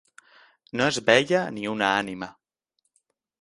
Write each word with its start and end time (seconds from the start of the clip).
No 0.79 0.87
es 0.93 0.97
veia 1.09 1.43
ni 1.59 1.67
una 1.73 1.91
ànima 1.99 2.31